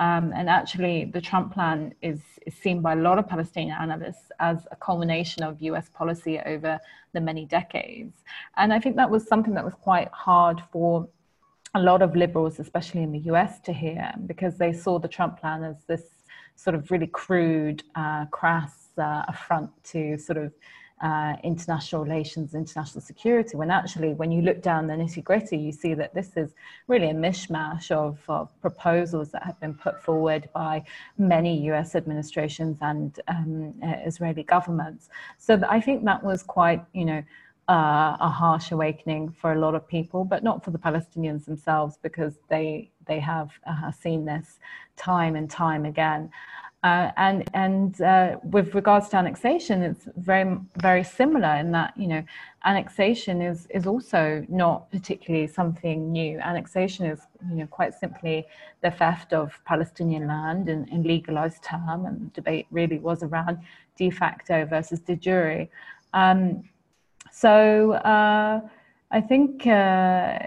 Um, 0.00 0.32
and 0.34 0.48
actually, 0.48 1.04
the 1.04 1.20
Trump 1.20 1.52
plan 1.52 1.94
is, 2.00 2.20
is 2.46 2.54
seen 2.54 2.80
by 2.80 2.94
a 2.94 2.96
lot 2.96 3.18
of 3.18 3.28
Palestinian 3.28 3.76
analysts 3.78 4.32
as 4.40 4.66
a 4.72 4.76
culmination 4.76 5.42
of 5.42 5.60
US 5.60 5.90
policy 5.90 6.40
over 6.40 6.80
the 7.12 7.20
many 7.20 7.44
decades. 7.44 8.14
And 8.56 8.72
I 8.72 8.80
think 8.80 8.96
that 8.96 9.10
was 9.10 9.28
something 9.28 9.52
that 9.54 9.64
was 9.64 9.74
quite 9.74 10.08
hard 10.08 10.62
for 10.72 11.06
a 11.74 11.80
lot 11.80 12.00
of 12.00 12.16
liberals, 12.16 12.58
especially 12.58 13.02
in 13.02 13.12
the 13.12 13.20
US, 13.32 13.60
to 13.60 13.74
hear 13.74 14.10
because 14.26 14.56
they 14.56 14.72
saw 14.72 14.98
the 14.98 15.06
Trump 15.06 15.38
plan 15.38 15.62
as 15.62 15.76
this 15.86 16.04
sort 16.56 16.74
of 16.74 16.90
really 16.90 17.06
crude, 17.06 17.82
uh, 17.94 18.24
crass 18.26 18.88
uh, 18.96 19.24
affront 19.28 19.70
to 19.84 20.16
sort 20.16 20.38
of 20.38 20.50
uh, 21.00 21.36
international 21.42 22.02
relations, 22.04 22.54
international 22.54 23.00
security, 23.00 23.56
when 23.56 23.70
actually, 23.70 24.12
when 24.12 24.30
you 24.30 24.42
look 24.42 24.60
down 24.62 24.86
the 24.86 24.94
nitty 24.94 25.24
gritty, 25.24 25.56
you 25.56 25.72
see 25.72 25.94
that 25.94 26.12
this 26.14 26.36
is 26.36 26.52
really 26.88 27.10
a 27.10 27.14
mishmash 27.14 27.90
of, 27.90 28.18
of 28.28 28.48
proposals 28.60 29.30
that 29.30 29.42
have 29.42 29.58
been 29.60 29.74
put 29.74 30.02
forward 30.02 30.48
by 30.52 30.82
many 31.16 31.56
US 31.70 31.94
administrations 31.94 32.78
and 32.82 33.18
um, 33.28 33.74
Israeli 33.82 34.42
governments. 34.42 35.08
So 35.38 35.60
I 35.68 35.80
think 35.80 36.04
that 36.04 36.22
was 36.22 36.42
quite, 36.42 36.84
you 36.92 37.06
know, 37.06 37.22
uh, 37.70 38.16
a 38.20 38.28
harsh 38.28 38.72
awakening 38.72 39.30
for 39.40 39.52
a 39.52 39.58
lot 39.58 39.74
of 39.76 39.86
people, 39.86 40.24
but 40.24 40.42
not 40.42 40.64
for 40.64 40.72
the 40.72 40.78
Palestinians 40.78 41.44
themselves 41.44 41.98
because 42.02 42.34
they 42.48 42.90
they 43.06 43.20
have 43.20 43.50
uh, 43.66 43.92
seen 43.92 44.24
this 44.24 44.58
time 44.96 45.36
and 45.36 45.48
time 45.48 45.84
again. 45.84 46.30
Uh, 46.82 47.10
and 47.18 47.48
and 47.52 48.00
uh, 48.00 48.36
with 48.42 48.74
regards 48.74 49.10
to 49.10 49.16
annexation, 49.16 49.82
it's 49.82 50.08
very 50.16 50.56
very 50.78 51.04
similar 51.04 51.56
in 51.56 51.70
that 51.72 51.92
you 51.94 52.06
know 52.06 52.24
annexation 52.64 53.42
is 53.42 53.66
is 53.68 53.86
also 53.86 54.46
not 54.48 54.90
particularly 54.90 55.46
something 55.46 56.10
new. 56.10 56.38
Annexation 56.38 57.04
is 57.04 57.20
you 57.50 57.56
know 57.56 57.66
quite 57.66 57.92
simply 57.92 58.46
the 58.82 58.90
theft 58.90 59.34
of 59.34 59.60
Palestinian 59.66 60.26
land 60.26 60.70
in, 60.70 60.88
in 60.88 61.02
legalized 61.02 61.62
term, 61.62 62.06
and 62.06 62.18
the 62.18 62.30
debate 62.34 62.66
really 62.70 62.98
was 62.98 63.22
around 63.22 63.58
de 63.96 64.08
facto 64.08 64.64
versus 64.64 65.00
de 65.00 65.16
jure. 65.16 65.68
Um, 66.14 66.64
so 67.30 67.92
uh, 67.92 68.60
I 69.10 69.20
think 69.20 69.66
uh, 69.66 70.38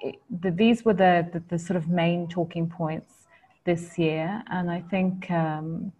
it, 0.00 0.16
the, 0.40 0.50
these 0.50 0.84
were 0.84 0.94
the, 0.94 1.28
the, 1.32 1.42
the, 1.48 1.58
sort 1.58 1.76
of 1.76 1.88
main 1.88 2.26
talking 2.26 2.68
points 2.68 3.21
this 3.64 3.98
year, 3.98 4.42
and 4.50 4.70
I 4.70 4.80
think 4.80 5.30
um, 5.30 5.92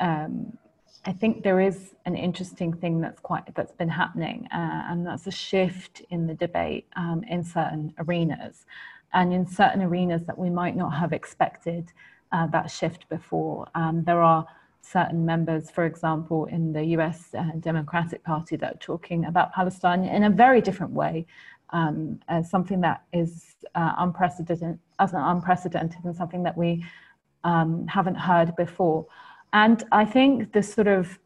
um, 0.00 0.56
I 1.04 1.12
think 1.12 1.42
there 1.42 1.60
is 1.60 1.94
an 2.06 2.16
interesting 2.16 2.72
thing 2.72 3.00
that's 3.00 3.20
quite 3.20 3.54
that's 3.54 3.72
been 3.72 3.88
happening, 3.88 4.46
uh, 4.52 4.84
and 4.88 5.06
that's 5.06 5.26
a 5.26 5.30
shift 5.30 6.02
in 6.10 6.26
the 6.26 6.34
debate 6.34 6.86
um, 6.96 7.22
in 7.28 7.44
certain 7.44 7.94
arenas, 7.98 8.66
and 9.12 9.32
in 9.32 9.46
certain 9.46 9.82
arenas 9.82 10.24
that 10.26 10.38
we 10.38 10.50
might 10.50 10.76
not 10.76 10.90
have 10.90 11.12
expected 11.12 11.92
uh, 12.32 12.46
that 12.48 12.70
shift 12.70 13.08
before. 13.08 13.66
Um, 13.74 14.04
there 14.04 14.22
are 14.22 14.46
certain 14.80 15.24
members, 15.24 15.70
for 15.70 15.84
example, 15.84 16.46
in 16.46 16.72
the 16.72 16.84
US 16.96 17.34
uh, 17.34 17.44
Democratic 17.60 18.22
Party 18.24 18.56
that 18.56 18.74
are 18.74 18.78
talking 18.78 19.24
about 19.26 19.52
Palestine 19.52 20.04
in 20.04 20.24
a 20.24 20.30
very 20.30 20.60
different 20.60 20.92
way, 20.92 21.26
um, 21.70 22.20
as 22.28 22.50
something 22.50 22.80
that 22.80 23.02
is 23.12 23.56
uh, 23.74 23.94
unprecedented, 23.98 24.78
as 24.98 25.12
an 25.12 25.20
unprecedented 25.20 26.04
and 26.04 26.16
something 26.16 26.42
that 26.42 26.56
we 26.56 26.84
um, 27.44 27.86
haven't 27.86 28.16
heard 28.16 28.54
before. 28.56 29.06
And 29.52 29.82
I 29.92 30.04
think 30.04 30.52
the 30.52 30.62
sort 30.62 30.88
of 30.88 31.18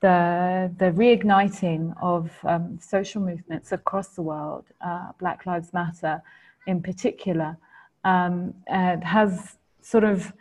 the, 0.00 0.72
the 0.78 0.92
reigniting 0.92 1.94
of 2.00 2.30
um, 2.44 2.78
social 2.80 3.20
movements 3.20 3.72
across 3.72 4.08
the 4.08 4.22
world, 4.22 4.64
uh, 4.80 5.12
Black 5.18 5.46
Lives 5.46 5.72
Matter 5.72 6.22
in 6.66 6.82
particular, 6.82 7.56
um, 8.04 8.54
uh, 8.70 8.96
has 9.02 9.56
sort 9.82 10.04
of 10.04 10.32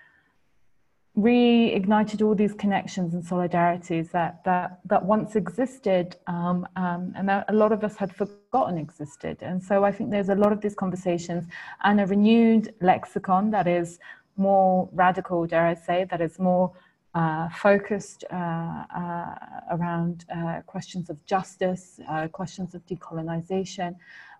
reignited 1.21 2.25
all 2.25 2.35
these 2.35 2.53
connections 2.53 3.13
and 3.13 3.23
solidarities 3.23 4.11
that 4.11 4.43
that 4.45 4.79
that 4.85 5.03
once 5.03 5.35
existed 5.35 6.15
um, 6.27 6.67
um, 6.75 7.13
and 7.15 7.27
that 7.27 7.45
a 7.49 7.53
lot 7.53 7.71
of 7.71 7.83
us 7.83 7.95
had 7.95 8.15
forgotten 8.15 8.77
existed. 8.77 9.37
And 9.41 9.61
so 9.61 9.83
i 9.83 9.91
think 9.91 10.11
there's 10.11 10.29
a 10.29 10.35
lot 10.35 10.51
of 10.51 10.61
these 10.61 10.75
conversations 10.75 11.45
and 11.83 11.99
a 11.99 12.05
renewed 12.05 12.73
lexicon 12.81 13.51
that 13.51 13.67
is 13.67 13.99
more 14.37 14.89
radical 14.93 15.45
dare 15.45 15.67
i 15.67 15.73
say 15.73 16.05
that 16.09 16.21
is 16.21 16.39
more 16.39 16.71
uh, 17.13 17.49
focused 17.49 18.23
uh, 18.31 18.35
uh, 18.35 19.35
around 19.71 20.25
uh, 20.33 20.61
questions 20.67 21.09
of 21.09 21.17
justice 21.25 21.99
uh, 22.07 22.27
questions 22.27 22.75
of 22.75 22.85
decolonization. 22.85 23.95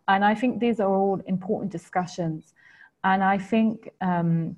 And 0.08 0.24
i 0.24 0.34
think 0.36 0.60
these 0.60 0.80
are 0.80 0.94
all 0.94 1.20
important 1.26 1.72
discussions. 1.72 2.54
And 3.04 3.24
i 3.24 3.38
think 3.38 3.90
um, 4.02 4.56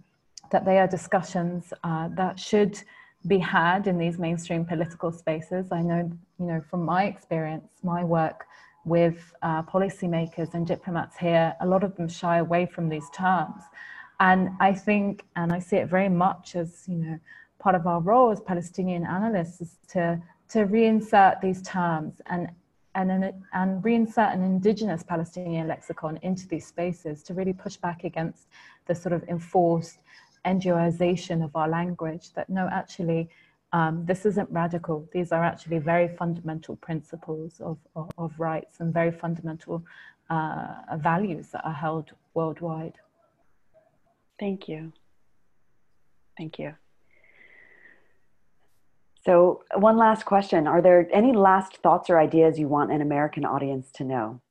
that 0.52 0.66
they 0.66 0.78
are 0.78 0.88
discussions 0.88 1.74
uh, 1.84 2.10
that 2.16 2.40
should 2.40 2.82
be 3.28 3.38
had 3.38 3.88
in 3.88 3.98
these 3.98 4.18
mainstream 4.18 4.66
political 4.66 5.12
spaces. 5.12 5.72
I 5.72 5.82
know, 5.82 6.12
you 6.40 6.46
know, 6.46 6.62
from 6.70 6.84
my 6.86 7.06
experience, 7.06 7.72
my 7.84 8.04
work 8.04 8.46
with 8.84 9.34
uh, 9.44 9.64
policymakers 9.64 10.54
and 10.54 10.66
diplomats 10.66 11.18
here, 11.18 11.56
a 11.62 11.68
lot 11.68 11.84
of 11.84 11.96
them 11.96 12.08
shy 12.08 12.38
away 12.38 12.66
from 12.66 12.90
these 12.90 13.10
terms. 13.12 13.62
And 14.20 14.50
I 14.60 14.74
think, 14.74 15.24
and 15.36 15.54
I 15.54 15.60
see 15.60 15.78
it 15.78 15.88
very 15.88 16.10
much 16.10 16.56
as, 16.56 16.86
you 16.88 16.98
know, 16.98 17.20
part 17.60 17.76
of 17.76 17.86
our 17.86 18.02
role 18.02 18.32
as 18.32 18.42
Palestinian 18.42 19.06
analysts 19.06 19.62
is 19.62 19.78
to, 19.90 20.22
to 20.50 20.66
reinsert 20.66 21.42
these 21.42 21.62
terms 21.62 22.22
and 22.28 22.50
and, 22.94 23.34
and 23.54 23.82
reinsert 23.84 24.34
an 24.34 24.44
indigenous 24.44 25.02
Palestinian 25.02 25.68
lexicon 25.68 26.20
into 26.24 26.46
these 26.48 26.68
spaces 26.68 27.24
to 27.24 27.34
really 27.34 27.54
push 27.54 27.78
back 27.78 28.04
against 28.04 28.48
the 28.86 28.94
sort 28.94 29.14
of 29.14 29.24
enforced 29.30 30.00
NGOization 30.46 31.44
of 31.44 31.56
our 31.56 31.70
language 31.70 32.34
that 32.34 32.50
no, 32.50 32.68
actually, 32.72 33.30
um, 33.74 34.06
this 34.06 34.26
isn't 34.26 34.50
radical. 34.52 35.08
These 35.14 35.32
are 35.32 35.44
actually 35.44 35.80
very 35.80 36.08
fundamental 36.18 36.76
principles 36.78 37.60
of, 37.62 37.78
of, 37.96 38.10
of 38.18 38.40
rights 38.40 38.80
and 38.80 38.94
very 38.94 39.12
fundamental 39.12 39.84
uh, 40.30 40.98
values 40.98 41.50
that 41.50 41.66
are 41.66 41.74
held 41.74 42.12
worldwide. 42.34 42.96
Thank 44.40 44.68
you. 44.68 44.92
Thank 46.38 46.58
you. 46.58 46.74
So, 49.24 49.64
one 49.76 49.98
last 49.98 50.26
question 50.26 50.66
Are 50.66 50.82
there 50.82 51.08
any 51.14 51.32
last 51.32 51.78
thoughts 51.78 52.10
or 52.10 52.20
ideas 52.20 52.58
you 52.58 52.68
want 52.68 52.92
an 52.92 53.02
American 53.02 53.46
audience 53.46 53.92
to 53.94 54.04
know? 54.04 54.42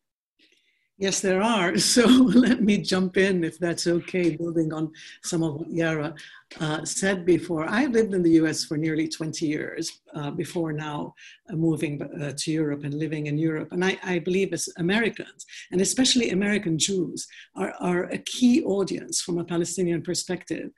Yes, 1.00 1.20
there 1.20 1.42
are. 1.42 1.78
So 1.94 2.04
let 2.46 2.62
me 2.62 2.76
jump 2.76 3.16
in 3.16 3.42
if 3.42 3.58
that's 3.58 3.86
okay, 3.86 4.36
building 4.36 4.70
on 4.72 4.92
some 5.24 5.42
of 5.42 5.54
what 5.54 5.70
Yara 5.70 6.14
uh, 6.60 6.84
said 6.84 7.24
before. 7.24 7.64
I 7.64 7.86
lived 7.86 8.12
in 8.12 8.22
the 8.22 8.36
US 8.42 8.64
for 8.64 8.76
nearly 8.76 9.08
20 9.08 9.46
years 9.46 10.02
uh, 10.14 10.30
before 10.30 10.72
now 10.74 11.14
uh, 11.48 11.56
moving 11.56 12.02
uh, 12.02 12.32
to 12.36 12.52
Europe 12.52 12.84
and 12.84 12.92
living 12.92 13.26
in 13.28 13.38
Europe. 13.38 13.72
And 13.72 13.82
I, 13.82 13.98
I, 14.04 14.18
believe 14.18 14.52
as 14.52 14.68
Americans, 14.76 15.46
and 15.72 15.80
especially 15.80 16.30
American 16.30 16.76
Jews, 16.76 17.26
are, 17.56 17.72
are 17.80 18.04
a 18.04 18.18
key 18.18 18.62
audience 18.64 19.22
from 19.22 19.38
a 19.38 19.44
Palestinian 19.44 20.02
perspective 20.02 20.70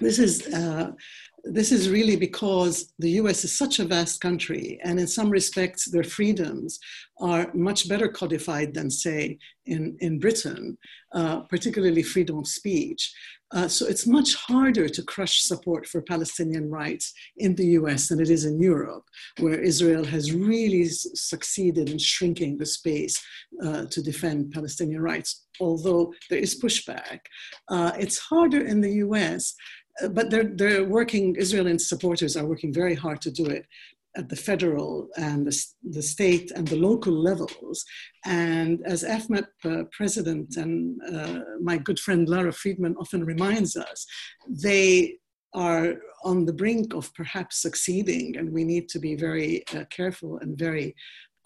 this 0.00 0.18
is 0.18 0.46
uh, 0.48 0.92
this 1.44 1.72
is 1.72 1.88
really 1.88 2.16
because 2.16 2.92
the 2.98 3.12
US 3.12 3.44
is 3.44 3.56
such 3.56 3.78
a 3.78 3.84
vast 3.84 4.20
country, 4.20 4.78
and 4.84 4.98
in 5.00 5.06
some 5.06 5.30
respects, 5.30 5.90
their 5.90 6.04
freedoms 6.04 6.78
are 7.20 7.50
much 7.54 7.88
better 7.88 8.08
codified 8.08 8.74
than, 8.74 8.90
say, 8.90 9.38
in, 9.66 9.96
in 10.00 10.18
Britain, 10.18 10.76
uh, 11.12 11.40
particularly 11.42 12.02
freedom 12.02 12.38
of 12.38 12.46
speech. 12.46 13.12
Uh, 13.52 13.66
so 13.66 13.84
it's 13.86 14.06
much 14.06 14.34
harder 14.36 14.88
to 14.88 15.02
crush 15.02 15.40
support 15.40 15.84
for 15.86 16.02
Palestinian 16.02 16.70
rights 16.70 17.12
in 17.38 17.54
the 17.56 17.66
US 17.78 18.08
than 18.08 18.20
it 18.20 18.30
is 18.30 18.44
in 18.44 18.60
Europe, 18.60 19.04
where 19.40 19.60
Israel 19.60 20.04
has 20.04 20.32
really 20.32 20.84
succeeded 20.84 21.90
in 21.90 21.98
shrinking 21.98 22.58
the 22.58 22.66
space 22.66 23.20
uh, 23.64 23.86
to 23.86 24.02
defend 24.02 24.52
Palestinian 24.52 25.02
rights, 25.02 25.46
although 25.60 26.12
there 26.28 26.38
is 26.38 26.60
pushback. 26.60 27.18
Uh, 27.68 27.90
it's 27.98 28.18
harder 28.18 28.64
in 28.64 28.80
the 28.80 28.94
US 29.06 29.54
but 30.10 30.30
they're, 30.30 30.50
they're 30.54 30.84
working, 30.84 31.36
Israeli 31.38 31.78
supporters 31.78 32.36
are 32.36 32.46
working 32.46 32.72
very 32.72 32.94
hard 32.94 33.20
to 33.22 33.30
do 33.30 33.46
it 33.46 33.66
at 34.16 34.28
the 34.28 34.36
federal 34.36 35.08
and 35.16 35.46
the, 35.46 35.64
the 35.90 36.02
state 36.02 36.50
and 36.50 36.66
the 36.66 36.76
local 36.76 37.12
levels. 37.12 37.84
And 38.24 38.82
as 38.84 39.04
AFMEP 39.04 39.46
uh, 39.64 39.84
president 39.92 40.56
and 40.56 41.00
uh, 41.14 41.40
my 41.62 41.76
good 41.78 41.98
friend 41.98 42.28
Lara 42.28 42.52
Friedman 42.52 42.96
often 42.98 43.24
reminds 43.24 43.76
us, 43.76 44.06
they 44.48 45.18
are 45.54 45.94
on 46.24 46.44
the 46.44 46.52
brink 46.52 46.94
of 46.94 47.12
perhaps 47.14 47.62
succeeding, 47.62 48.36
and 48.36 48.52
we 48.52 48.64
need 48.64 48.88
to 48.88 48.98
be 48.98 49.14
very 49.14 49.64
uh, 49.74 49.84
careful 49.90 50.38
and 50.38 50.58
very 50.58 50.94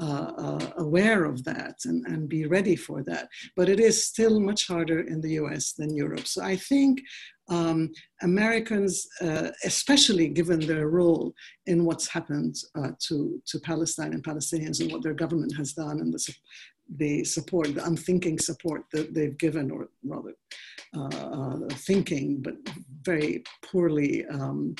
uh, 0.00 0.32
uh, 0.36 0.70
aware 0.78 1.24
of 1.24 1.44
that 1.44 1.76
and, 1.84 2.04
and 2.06 2.28
be 2.28 2.46
ready 2.46 2.74
for 2.74 3.04
that. 3.04 3.28
But 3.56 3.68
it 3.68 3.78
is 3.78 4.04
still 4.06 4.40
much 4.40 4.66
harder 4.66 5.00
in 5.00 5.20
the 5.20 5.34
US 5.34 5.72
than 5.74 5.94
Europe. 5.94 6.26
So 6.26 6.42
I 6.42 6.56
think 6.56 7.00
um, 7.48 7.92
Americans, 8.22 9.06
uh, 9.20 9.50
especially 9.64 10.28
given 10.28 10.60
their 10.60 10.88
role 10.88 11.34
in 11.66 11.84
what's 11.84 12.08
happened 12.08 12.56
uh, 12.76 12.92
to, 13.08 13.40
to 13.46 13.58
Palestine 13.60 14.12
and 14.12 14.24
Palestinians 14.24 14.80
and 14.80 14.90
what 14.90 15.02
their 15.02 15.14
government 15.14 15.54
has 15.56 15.72
done 15.72 16.00
and 16.00 16.12
the, 16.12 16.34
the 16.96 17.24
support, 17.24 17.74
the 17.74 17.84
unthinking 17.84 18.38
support 18.38 18.84
that 18.92 19.14
they've 19.14 19.38
given, 19.38 19.70
or 19.70 19.88
rather 20.04 20.34
uh, 20.96 21.06
uh 21.06 21.68
thinking, 21.72 22.40
but 22.40 22.54
very 23.02 23.42
poorly 23.62 24.24
um, 24.26 24.74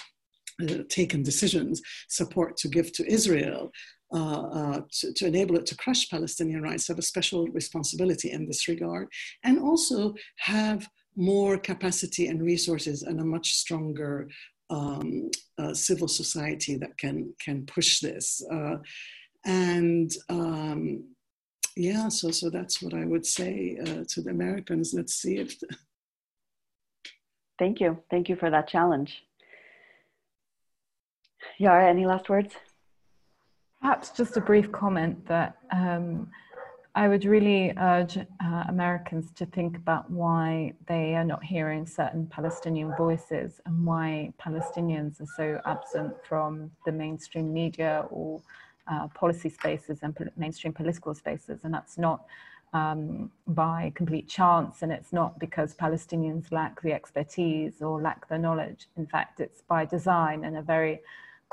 uh, 0.62 0.78
taken 0.88 1.22
decisions, 1.22 1.82
support 2.08 2.56
to 2.56 2.68
give 2.68 2.92
to 2.92 3.10
Israel. 3.10 3.70
Uh, 4.12 4.42
uh, 4.42 4.80
to, 4.92 5.12
to, 5.12 5.26
enable 5.26 5.56
it 5.56 5.66
to 5.66 5.76
crush 5.76 6.08
Palestinian 6.08 6.62
rights 6.62 6.86
have 6.86 7.00
a 7.00 7.02
special 7.02 7.48
responsibility 7.48 8.30
in 8.30 8.46
this 8.46 8.68
regard, 8.68 9.08
and 9.42 9.58
also 9.58 10.14
have 10.36 10.88
more 11.16 11.56
capacity 11.58 12.26
and 12.26 12.42
resources 12.42 13.02
and 13.02 13.20
a 13.20 13.24
much 13.24 13.54
stronger 13.54 14.28
um, 14.70 15.30
uh, 15.58 15.74
civil 15.74 16.08
society 16.08 16.76
that 16.76 16.96
can 16.98 17.32
can 17.40 17.64
push 17.66 18.00
this. 18.00 18.44
Uh, 18.50 18.76
and 19.44 20.10
um, 20.28 21.04
yeah, 21.76 22.08
so 22.08 22.30
so 22.30 22.50
that's 22.50 22.82
what 22.82 22.94
I 22.94 23.04
would 23.04 23.26
say 23.26 23.78
uh, 23.80 24.04
to 24.08 24.22
the 24.22 24.30
Americans. 24.30 24.94
Let's 24.94 25.14
see 25.14 25.38
if. 25.38 25.58
The... 25.60 25.68
Thank 27.56 27.80
you, 27.80 28.02
thank 28.10 28.28
you 28.28 28.34
for 28.34 28.50
that 28.50 28.66
challenge. 28.66 29.22
Yara, 31.58 31.88
any 31.88 32.04
last 32.04 32.28
words? 32.28 32.52
Perhaps 33.80 34.10
just 34.10 34.36
a 34.36 34.40
brief 34.40 34.72
comment 34.72 35.24
that. 35.28 35.58
Um, 35.70 36.32
I 36.96 37.08
would 37.08 37.24
really 37.24 37.72
urge 37.76 38.18
uh, 38.18 38.64
Americans 38.68 39.32
to 39.32 39.46
think 39.46 39.76
about 39.76 40.08
why 40.10 40.74
they 40.86 41.16
are 41.16 41.24
not 41.24 41.42
hearing 41.42 41.86
certain 41.86 42.26
Palestinian 42.28 42.94
voices 42.96 43.60
and 43.66 43.84
why 43.84 44.32
Palestinians 44.40 45.20
are 45.20 45.26
so 45.36 45.60
absent 45.66 46.14
from 46.22 46.70
the 46.86 46.92
mainstream 46.92 47.52
media 47.52 48.06
or 48.10 48.40
uh, 48.86 49.08
policy 49.08 49.48
spaces 49.48 50.00
and 50.02 50.16
mainstream 50.36 50.72
political 50.72 51.14
spaces. 51.16 51.60
And 51.64 51.74
that's 51.74 51.98
not 51.98 52.26
um, 52.72 53.32
by 53.48 53.92
complete 53.96 54.28
chance, 54.28 54.82
and 54.82 54.92
it's 54.92 55.12
not 55.12 55.38
because 55.40 55.74
Palestinians 55.74 56.52
lack 56.52 56.80
the 56.82 56.92
expertise 56.92 57.82
or 57.82 58.00
lack 58.00 58.28
the 58.28 58.38
knowledge. 58.38 58.86
In 58.96 59.06
fact, 59.06 59.40
it's 59.40 59.62
by 59.62 59.84
design 59.84 60.44
and 60.44 60.56
a 60.56 60.62
very 60.62 61.00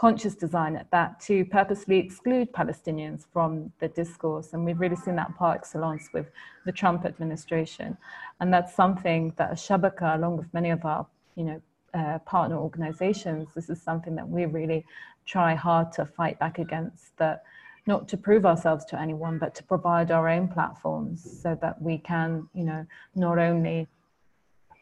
conscious 0.01 0.33
design 0.33 0.75
at 0.75 0.89
that 0.89 1.19
to 1.19 1.45
purposely 1.45 1.99
exclude 1.99 2.51
Palestinians 2.51 3.27
from 3.31 3.71
the 3.79 3.87
discourse. 3.89 4.53
And 4.53 4.65
we've 4.65 4.79
really 4.79 4.95
seen 4.95 5.15
that 5.17 5.35
par 5.37 5.53
excellence 5.53 6.09
with 6.11 6.27
the 6.65 6.71
Trump 6.71 7.05
administration. 7.05 7.95
And 8.39 8.51
that's 8.51 8.73
something 8.73 9.31
that 9.37 9.51
Shabaka, 9.51 10.15
along 10.15 10.37
with 10.37 10.51
many 10.55 10.71
of 10.71 10.83
our, 10.85 11.05
you 11.35 11.43
know, 11.43 11.61
uh, 11.93 12.17
partner 12.33 12.57
organizations, 12.57 13.49
this 13.53 13.69
is 13.69 13.79
something 13.79 14.15
that 14.15 14.27
we 14.27 14.45
really 14.45 14.83
try 15.27 15.53
hard 15.53 15.91
to 15.91 16.03
fight 16.07 16.39
back 16.39 16.57
against 16.57 17.15
that 17.17 17.43
not 17.85 18.07
to 18.07 18.17
prove 18.17 18.43
ourselves 18.43 18.83
to 18.85 18.99
anyone, 18.99 19.37
but 19.37 19.53
to 19.53 19.63
provide 19.63 20.09
our 20.09 20.27
own 20.27 20.47
platforms 20.47 21.19
so 21.43 21.55
that 21.61 21.79
we 21.79 21.99
can, 21.99 22.49
you 22.55 22.63
know, 22.63 22.83
not 23.13 23.37
only 23.37 23.87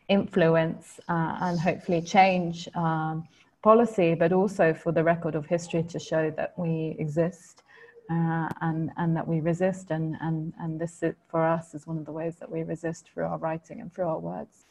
influence 0.08 1.00
uh, 1.10 1.36
and 1.42 1.60
hopefully 1.60 2.02
change 2.02 2.70
um, 2.76 3.28
policy, 3.62 4.16
but 4.16 4.32
also 4.32 4.74
for 4.74 4.92
the 4.92 5.04
record 5.04 5.36
of 5.36 5.46
history 5.46 5.84
to 5.84 6.00
show 6.00 6.32
that 6.38 6.54
we 6.58 6.96
exist 7.00 7.64
uh, 8.10 8.50
and, 8.62 8.90
and 8.98 9.16
that 9.16 9.28
we 9.28 9.40
resist. 9.40 9.92
And, 9.92 10.16
and, 10.22 10.54
and 10.60 10.80
this, 10.80 11.04
is, 11.04 11.16
for 11.30 11.46
us, 11.46 11.74
is 11.74 11.86
one 11.86 11.98
of 11.98 12.06
the 12.06 12.12
ways 12.12 12.38
that 12.38 12.52
we 12.52 12.64
resist 12.64 13.10
through 13.14 13.26
our 13.26 13.38
writing 13.38 13.82
and 13.82 13.94
through 13.94 14.08
our 14.08 14.20
words. 14.20 14.66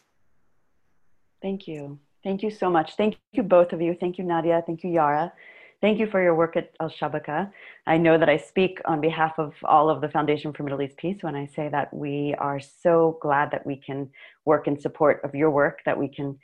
Thank 1.41 1.69
you. 1.69 1.99
Thank 2.25 2.43
you 2.43 2.51
so 2.51 2.69
much. 2.69 2.97
Thank 2.97 3.17
you, 3.33 3.43
both 3.43 3.73
of 3.73 3.81
you. 3.81 3.97
Thank 3.99 4.19
you, 4.19 4.25
Nadia. 4.25 4.63
Thank 4.67 4.83
you, 4.83 4.91
Yara. 4.91 5.33
Thank 5.81 6.01
you 6.01 6.09
for 6.09 6.21
your 6.21 6.35
work 6.35 6.57
at 6.57 6.73
Al 6.81 6.91
Shabaka. 6.91 7.53
I 7.87 7.99
know 7.99 8.19
that 8.19 8.29
I 8.29 8.37
speak 8.37 8.81
on 8.85 9.01
behalf 9.01 9.39
of 9.39 9.55
all 9.63 9.89
of 9.89 10.01
the 10.01 10.09
Foundation 10.09 10.53
for 10.53 10.65
Middle 10.65 10.83
East 10.83 10.97
Peace 10.97 11.19
when 11.21 11.37
I 11.37 11.47
say 11.47 11.69
that 11.69 11.95
we 11.95 12.35
are 12.39 12.59
so 12.59 13.19
glad 13.23 13.53
that 13.53 13.65
we 13.65 13.77
can 13.77 14.11
work 14.45 14.67
in 14.67 14.77
support 14.81 15.21
of 15.23 15.37
your 15.37 15.51
work, 15.51 15.79
that 15.85 15.97
we 15.97 16.09
can 16.09 16.37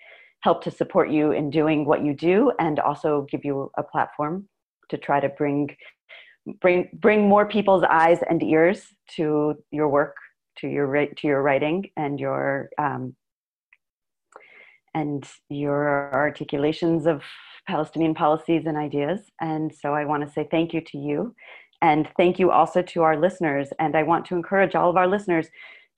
help 0.45 0.63
to 0.63 0.71
support 0.71 1.11
you 1.11 1.33
in 1.33 1.49
doing 1.49 1.87
what 1.87 2.05
you 2.05 2.13
do 2.15 2.53
and 2.59 2.79
also 2.79 3.27
give 3.31 3.43
you 3.45 3.71
a 3.79 3.83
platform 3.83 4.47
to 4.91 4.99
try 4.99 5.19
to 5.19 5.31
bring 5.31 5.75
bring 6.61 6.87
bring 6.93 7.27
more 7.27 7.47
people's 7.49 7.85
eyes 7.89 8.19
and 8.29 8.43
ears 8.43 8.81
to 9.17 9.55
your 9.71 9.89
work 9.89 10.15
to 10.59 10.69
your 10.69 11.07
to 11.19 11.27
your 11.27 11.41
writing 11.41 11.79
and 11.97 12.21
your 12.21 12.69
um, 12.79 13.17
and 14.95 15.27
your 15.49 16.13
articulations 16.13 17.07
of 17.07 17.23
Palestinian 17.67 18.15
policies 18.15 18.65
and 18.67 18.77
ideas. 18.77 19.21
And 19.41 19.75
so 19.75 19.95
I 19.95 20.05
want 20.05 20.27
to 20.27 20.33
say 20.33 20.47
thank 20.51 20.75
you 20.75 20.83
to 20.83 20.99
you. 20.99 21.35
And 21.81 22.09
thank 22.19 22.39
you 22.39 22.51
also 22.51 22.83
to 22.83 23.03
our 23.03 23.17
listeners. 23.19 23.69
And 23.79 23.97
I 23.97 24.03
want 24.03 24.27
to 24.27 24.35
encourage 24.35 24.75
all 24.75 24.91
of 24.91 24.97
our 24.97 25.09
listeners 25.09 25.49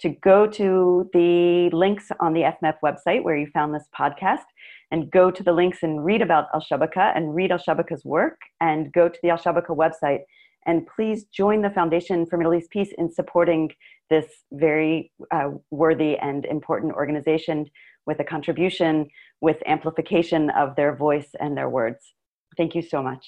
to 0.01 0.11
go 0.23 0.47
to 0.47 1.09
the 1.13 1.71
links 1.73 2.09
on 2.21 2.33
the 2.33 2.43
FMEP 2.43 2.75
website 2.85 3.23
where 3.23 3.37
you 3.37 3.47
found 3.53 3.75
this 3.75 3.89
podcast 3.99 4.45
and 4.91 5.11
go 5.11 5.31
to 5.31 5.43
the 5.43 5.53
links 5.53 5.79
and 5.83 6.05
read 6.05 6.23
about 6.23 6.47
Al 6.55 6.61
Shabaka 6.61 7.17
and 7.17 7.35
read 7.35 7.51
Al 7.51 7.59
Shabaka's 7.59 8.05
work 8.05 8.39
and 8.61 8.93
go 8.93 9.09
to 9.09 9.19
the 9.23 9.31
Al 9.31 9.39
Shabaka 9.39 9.71
website 9.71 10.21
and 10.67 10.87
please 10.95 11.25
join 11.27 11.63
the 11.63 11.71
Foundation 11.71 12.27
for 12.27 12.37
Middle 12.37 12.55
East 12.55 12.71
Peace 12.71 12.93
in 12.99 13.11
supporting 13.11 13.71
this 14.11 14.27
very 14.53 15.13
uh, 15.33 15.51
worthy 15.71 16.17
and 16.19 16.45
important 16.45 16.93
organization 16.95 17.67
with 18.05 18.21
a 18.21 18.25
contribution, 18.25 19.09
with 19.41 19.57
amplification 19.67 20.51
of 20.51 20.77
their 20.77 20.95
voice 20.95 21.29
and 21.41 21.57
their 21.57 21.69
words. 21.69 22.15
Thank 22.57 22.75
you 22.75 22.83
so 22.83 23.03
much. 23.03 23.25